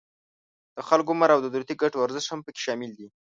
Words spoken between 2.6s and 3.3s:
شامل دي